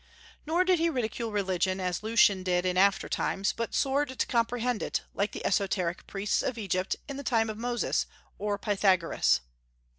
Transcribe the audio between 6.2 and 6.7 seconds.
of